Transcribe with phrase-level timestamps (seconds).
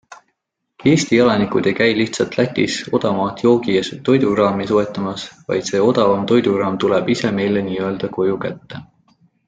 [0.91, 6.83] Eesti elanikud ei käi lihtsalt Lätis odavamat joogi- ja toidukraami soetamas, vaid see odavam toidukraam
[6.87, 8.85] tuleb ise meile n-ö koju kätte.